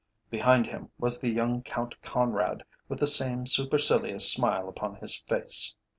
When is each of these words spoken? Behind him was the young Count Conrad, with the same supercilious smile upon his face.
Behind 0.31 0.65
him 0.65 0.89
was 0.97 1.19
the 1.19 1.29
young 1.29 1.61
Count 1.61 1.93
Conrad, 2.01 2.63
with 2.89 2.97
the 2.97 3.05
same 3.05 3.45
supercilious 3.45 4.33
smile 4.33 4.67
upon 4.67 4.95
his 4.95 5.17
face. 5.29 5.75